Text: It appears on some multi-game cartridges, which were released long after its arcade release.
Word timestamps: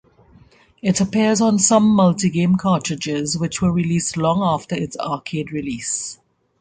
It 0.81 0.99
appears 0.99 1.41
on 1.41 1.59
some 1.59 1.87
multi-game 1.87 2.55
cartridges, 2.55 3.37
which 3.37 3.61
were 3.61 3.71
released 3.71 4.17
long 4.17 4.41
after 4.41 4.73
its 4.73 4.97
arcade 4.97 5.51
release. 5.51 6.17